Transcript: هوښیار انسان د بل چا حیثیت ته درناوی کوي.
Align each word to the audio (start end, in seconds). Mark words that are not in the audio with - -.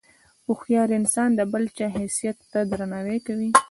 هوښیار 0.45 0.89
انسان 0.99 1.29
د 1.35 1.41
بل 1.51 1.63
چا 1.77 1.87
حیثیت 1.97 2.37
ته 2.51 2.59
درناوی 2.71 3.19
کوي. 3.27 3.49